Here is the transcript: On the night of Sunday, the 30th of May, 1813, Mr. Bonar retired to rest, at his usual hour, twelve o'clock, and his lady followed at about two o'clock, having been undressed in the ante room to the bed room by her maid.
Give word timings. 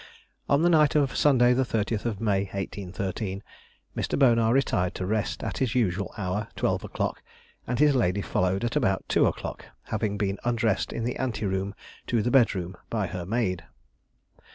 On 0.49 0.63
the 0.63 0.69
night 0.71 0.95
of 0.95 1.15
Sunday, 1.15 1.53
the 1.53 1.61
30th 1.61 2.05
of 2.05 2.19
May, 2.19 2.45
1813, 2.45 3.43
Mr. 3.95 4.17
Bonar 4.17 4.51
retired 4.51 4.95
to 4.95 5.05
rest, 5.05 5.43
at 5.43 5.59
his 5.59 5.75
usual 5.75 6.11
hour, 6.17 6.47
twelve 6.55 6.83
o'clock, 6.83 7.21
and 7.67 7.77
his 7.77 7.93
lady 7.93 8.23
followed 8.23 8.63
at 8.63 8.75
about 8.75 9.07
two 9.07 9.27
o'clock, 9.27 9.65
having 9.83 10.17
been 10.17 10.39
undressed 10.43 10.91
in 10.91 11.03
the 11.03 11.17
ante 11.17 11.45
room 11.45 11.75
to 12.07 12.23
the 12.23 12.31
bed 12.31 12.55
room 12.55 12.75
by 12.89 13.05
her 13.05 13.27
maid. 13.27 13.63